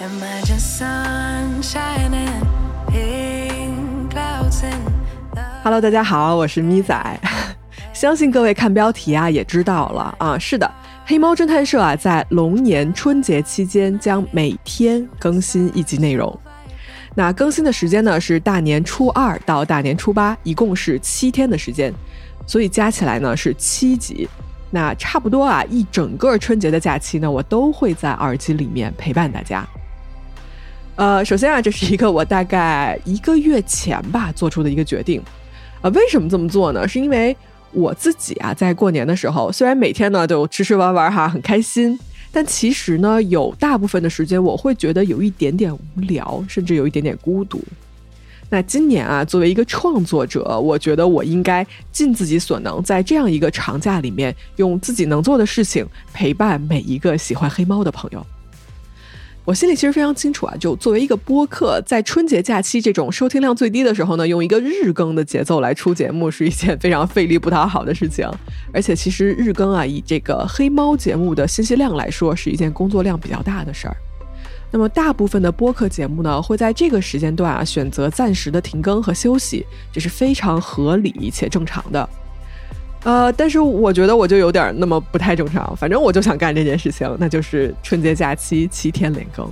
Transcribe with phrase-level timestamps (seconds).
[0.00, 2.42] Imagine sun shining,
[2.88, 4.80] pink clouds in
[5.62, 7.20] Hello，大家好，我是咪仔。
[7.92, 10.72] 相信各位看标题啊也知道了啊，是的，
[11.04, 16.34] 黑猫侦探社啊在龙年春节期间将每天更新一集内容。
[17.14, 21.92] 那更新的时间呢是大年初二到大年初八，一共是七天的时间，
[22.46, 24.26] 所以加起来呢是七集。
[24.70, 29.62] 那差不多啊，一整个春节的假期呢，我都会在耳机里面陪伴大家。
[30.96, 35.22] 呃，首先啊，这是一个我大概一个月前吧做出的一个决定。
[35.80, 36.86] 呃，为什么这么做呢？
[36.86, 37.34] 是因为
[37.72, 41.98] 我自己啊，在过年的时候，虽然每天呢都吃吃玩玩哈，很开心，
[42.30, 47.62] 但其实呢，有大部分的时间我会觉得有一点点无聊，甚至有一点点孤独。
[48.50, 58.26] 那今年啊，作为一个创作者，我觉得我应该尽自己所能，在这样一个长假里面，用自己能做的事情陪伴每一个喜欢黑猫的朋友。
[59.50, 68.24] 我心里其实非常清楚啊，就作为一个播客，在春节假期这种收听量最低的时候呢，用一个日更的节奏来出节目，是一件非常费力不讨好的事情。
[68.72, 73.96] 而且，其实日更啊，以这个黑猫节目的信息量来说，是一件工作量比较大的事儿。
[74.70, 82.08] 那么，大部分的播客节目呢，会在这个时间段啊，选择暂时的停更和休息，这是非常合理且正常的。
[83.02, 85.74] 呃，但是我觉得我就有点那么不太正常。
[85.76, 89.50] 反正我就想干这件事情，那就是春节假期七天连更。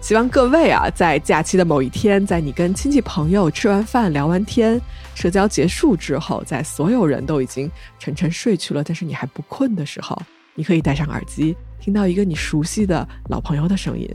[0.00, 4.80] 希望各位啊，在假期的某一天，在你跟亲戚朋友吃完饭、聊完天、
[5.12, 7.68] 社交结束之后，在所有人都已经
[7.98, 10.16] 沉沉睡去了，但是你还不困的时候，
[10.54, 14.08] 你可以戴上耳机，听到一个你熟悉的老朋友的声音。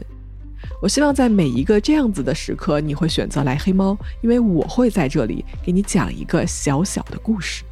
[0.81, 7.65] 我希望在每一个这样子的时刻，你会选择来黑猫，因为我会在这里给你讲一个小小的故事。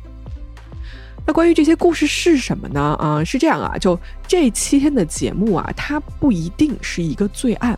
[1.25, 2.95] 那关于这些故事是什么呢？
[2.99, 7.77] 啊、是这样啊，就这七天的节目啊，它不一定是一个罪案，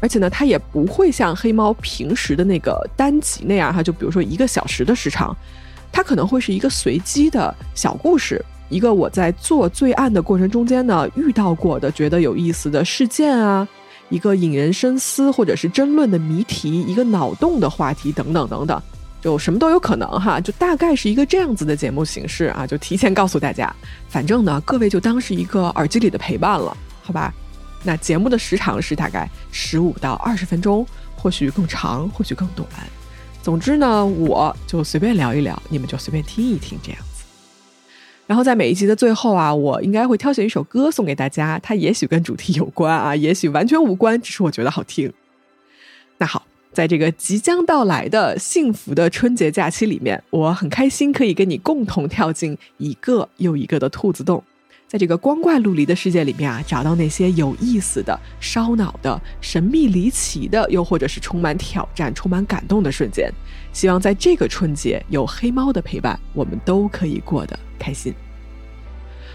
[0.00, 5.36] 而且呢，它也不会像黑猫平时的那个单集那样哈，就比如说一个小时的时长，
[5.90, 13.66] 它可能会是一个随机的小故事，一个我在做罪案的过程中间呢遇到过的觉得有意思的事件啊，
[14.08, 18.80] 一个引人深思或者是争论的谜题，一个脑洞的话题等等等等。
[19.24, 23.74] 就什么都有可能哈，就大概是一个这样子的节目形式啊，就提前告诉大家，
[24.06, 27.32] 反正呢，各位就当是一个耳机里的陪伴了，好吧？
[27.82, 30.86] 那节目的时长是大概十五到二十分钟，
[31.16, 32.68] 或许更长，或许更短。
[33.42, 37.24] 总之呢，我就随便聊一聊，你们就随便听一听这样子。
[38.26, 45.10] 然后在每一集的最后啊，我应该会挑选一首歌送给大家，它也许跟主题有关啊，也许完全无关，只是我觉得好听。
[46.18, 46.42] 那好。
[46.74, 54.42] 在这个即将到来的幸福的春节假期里面，我很开心可以跟你共同跳进一个又一个的兔子洞，
[54.88, 63.32] 在这个光怪陆离的世界里面啊，找到那些有意思的、烧脑的、神秘离奇的，又或者是充满挑战、充满感动的瞬间。
[63.72, 68.12] 希望在这个春节有黑猫的陪伴，我们都可以过得开心。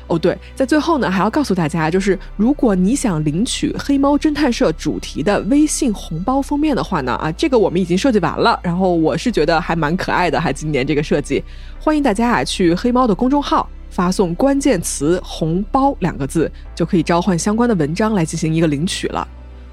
[0.09, 11.43] 哦，对，在最后呢，还要告诉大家，就是如果你想领取黑猫侦探社主题的微信红包封面的话呢，啊，这个我们已经设计完了，然后我是觉得还蛮可爱的，还今年这个设计，
[11.79, 19.27] 欢迎大家啊去黑猫的公众号发送关键词“红包”两个字，就可以召唤相关的文章来进行一个领取了。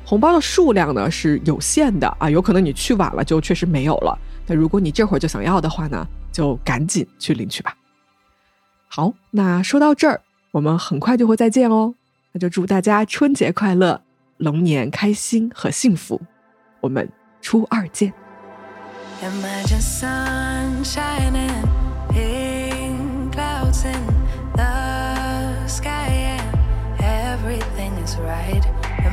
[0.05, 4.17] 红包的数量呢是有限的啊，有可能你去晚了就确实没有了。
[4.47, 7.75] 那如果你这会儿就想要的话呢，就赶紧去领取吧。
[8.89, 10.21] 好，那说到这儿。
[10.57, 11.93] 我们很快就会再见哦，
[12.33, 14.01] 那就祝大家春节快乐，
[14.39, 16.19] 龙年开心和幸福。
[16.81, 17.07] 我们
[17.43, 18.15] 初二见。
[19.21, 21.51] Imagine sun shining,
[22.09, 24.01] pink clouds in
[24.55, 26.43] the sky, and
[27.03, 28.63] everything is right.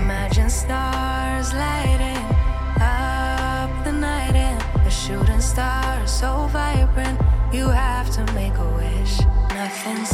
[0.02, 2.24] Imagine stars lighting
[2.80, 7.20] up the night, and a shooting stars so vibrant.
[7.52, 9.20] You have to make a wish.
[9.54, 10.10] Nothing's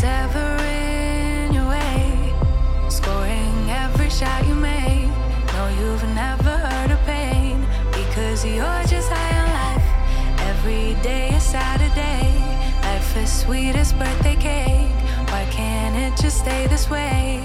[13.30, 14.90] Life is sweet as birthday cake.
[15.30, 17.44] Why can't it just stay this way?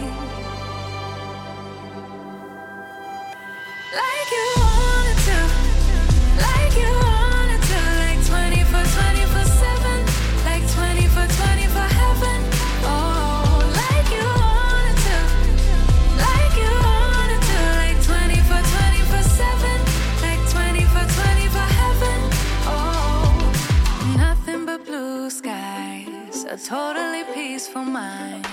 [26.55, 28.47] A totally peaceful mind.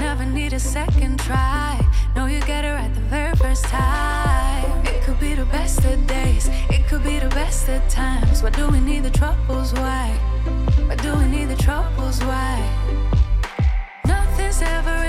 [0.00, 1.80] Never need a second try,
[2.14, 4.84] Know you get it right the very first time.
[4.84, 8.42] It could be the best of days, it could be the best of times.
[8.42, 9.72] Why do we need the troubles?
[9.72, 10.10] Why?
[10.86, 12.22] Why do we need the troubles?
[12.22, 12.54] Why?
[14.06, 15.03] Nothing's ever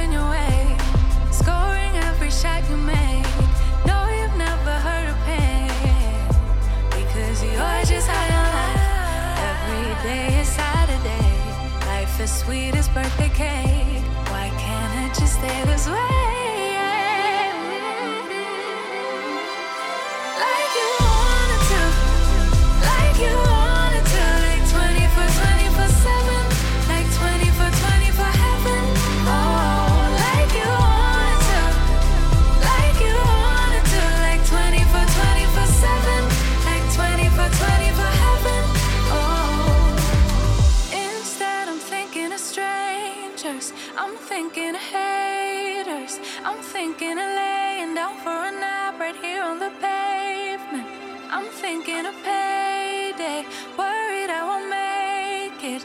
[44.94, 46.20] haters.
[46.44, 50.88] I'm thinking of laying down for a nap right here on the pavement.
[51.30, 53.46] I'm thinking of payday.
[53.78, 55.84] Worried I won't make it.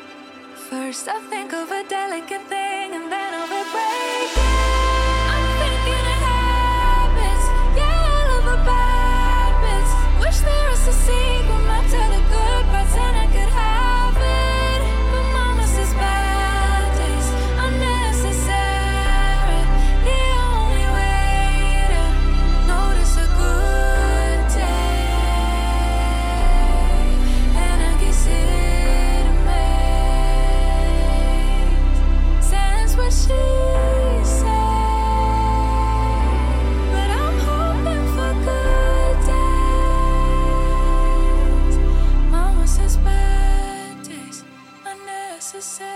[0.68, 2.59] First, I think of a delicate thing
[45.60, 45.89] say.